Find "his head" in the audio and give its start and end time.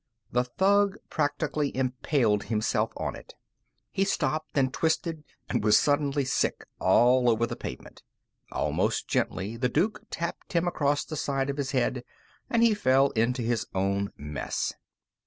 11.57-12.03